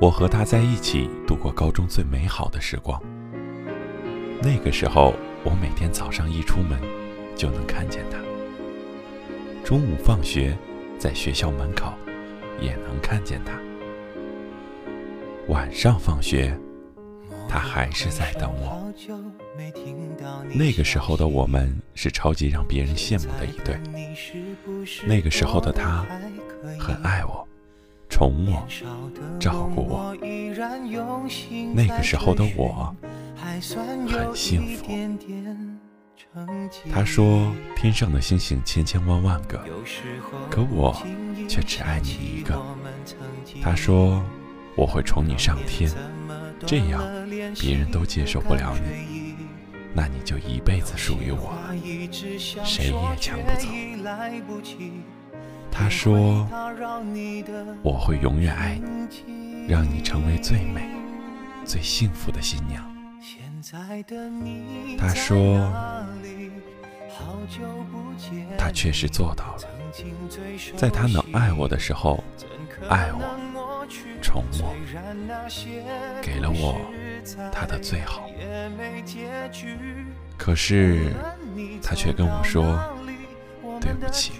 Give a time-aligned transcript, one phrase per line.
[0.00, 3.02] 我和他在一起度过高中最美好的时光。
[4.40, 6.78] 那个时候，我每天早上一出门，
[7.34, 8.18] 就能看见他；
[9.64, 10.56] 中午放学，
[11.00, 11.92] 在学校门口，
[12.60, 13.54] 也能看见他；
[15.48, 16.56] 晚上放学，
[17.48, 18.94] 他还是在等我。
[20.54, 23.76] 那个时候的我们是超级让别人羡慕的一对。
[25.08, 26.06] 那个时候的他，
[26.78, 27.47] 很爱我。
[28.08, 28.66] 宠我，
[29.38, 30.16] 照顾我。
[31.74, 32.94] 那个时候的我，
[33.36, 34.86] 很幸福。
[36.92, 39.64] 他说：“天上的星星千千万万个，
[40.50, 40.96] 可我
[41.48, 42.60] 却只爱你一个。”
[43.62, 44.22] 他说
[44.76, 45.90] ：“我会宠你上天，
[46.66, 47.02] 这样
[47.58, 49.34] 别人都接受不了你，
[49.94, 51.54] 那你就一辈子属于我，
[52.64, 53.68] 谁也抢不走。”
[55.78, 56.44] 他说
[57.84, 60.90] ：“我会永远爱你，让你成为最美、
[61.64, 62.84] 最幸福的新娘。”
[64.98, 65.72] 他说
[68.58, 69.62] ：“他确实做到了，
[70.76, 72.24] 在他能爱我的时候，
[72.88, 73.86] 爱我、
[74.20, 74.74] 宠我，
[76.20, 76.74] 给了我
[77.52, 78.28] 他的最好。
[80.36, 81.12] 可是
[81.80, 82.76] 他却跟我说
[83.80, 84.32] ：‘对不起。’”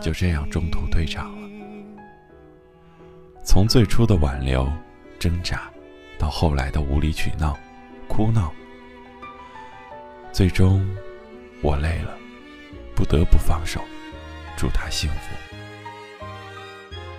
[0.00, 1.48] 就这样中途退场了。
[3.44, 4.70] 从最初的挽留、
[5.18, 5.70] 挣扎，
[6.18, 7.58] 到后来的无理取闹、
[8.08, 8.52] 哭闹，
[10.32, 10.88] 最终
[11.62, 12.16] 我累了，
[12.94, 13.80] 不得不放手，
[14.56, 16.26] 祝他幸福。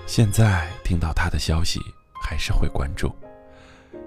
[0.06, 1.80] 现在听到他的消息，
[2.14, 3.14] 还是会关注，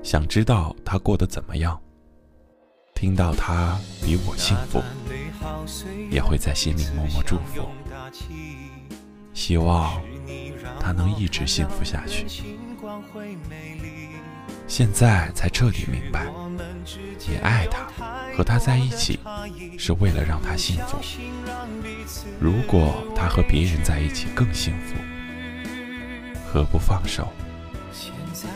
[0.03, 1.81] 想知道他过得怎么样。
[2.97, 4.83] 听到他比我幸福。
[6.11, 7.69] 也会在心里默默祝福，
[9.35, 10.01] 希望
[10.81, 12.27] 他能一直幸福下去。
[14.67, 16.27] 现在才彻底明白，
[17.29, 17.87] 也爱他，
[18.37, 19.19] 和他在一起
[19.79, 20.99] 是为了让他幸福。
[22.41, 24.95] 如果他和别人在一起更幸福，
[26.47, 27.33] 何不放手，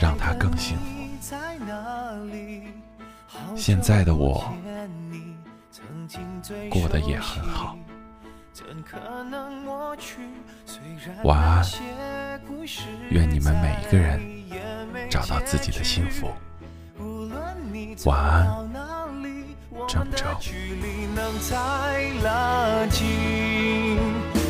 [0.00, 0.82] 让他更幸福？
[3.56, 4.52] 现在的我。
[6.68, 7.76] 过得也很好。
[11.22, 11.64] 晚安，
[13.10, 14.20] 愿你们每一个人
[15.08, 16.32] 找到自己的幸福。
[18.04, 18.68] 晚安，
[19.88, 20.24] 郑州。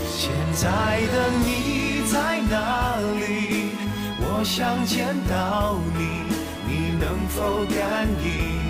[0.08, 3.74] 现在的你在哪里？
[4.22, 6.24] 我想见到你，
[6.66, 8.69] 你能否感应？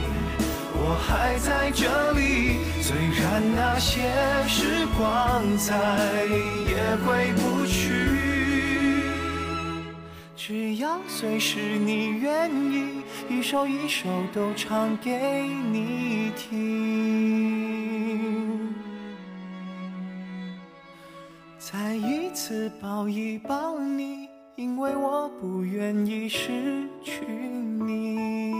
[1.06, 4.02] 还在这里，虽然那些
[4.46, 5.74] 时光再
[6.68, 7.80] 也回不去，
[10.36, 16.58] 只要随时你愿意，一首一首都唱给你听，
[21.58, 28.59] 再一次抱一抱你，因为我不愿意失去你。